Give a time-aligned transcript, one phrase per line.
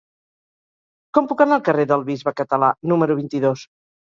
[1.17, 3.69] Com puc anar al carrer del Bisbe Català número vint-i-dos?